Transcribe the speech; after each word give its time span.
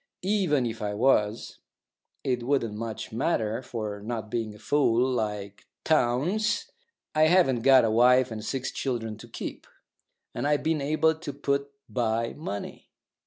Even 0.23 0.65
if 0.65 0.81
I 0.81 0.95
was, 0.95 1.59
it 2.23 2.41
wouldn't 2.41 2.73
much 2.73 3.11
matter; 3.11 3.61
for, 3.61 4.01
not 4.01 4.31
being 4.31 4.55
a 4.55 4.57
fool, 4.57 5.07
like 5.07 5.67
Townes, 5.83 6.71
I 7.13 7.27
haven't 7.27 7.59
got 7.61 7.85
a 7.85 7.91
wife 7.91 8.31
and 8.31 8.43
six 8.43 8.71
children 8.71 9.15
to 9.19 9.27
keep, 9.27 9.67
and 10.33 10.47
I've 10.47 10.63
been 10.63 10.81
able 10.81 11.13
to 11.13 11.31
put 11.33 11.69
by 11.87 12.33
money. 12.33 12.89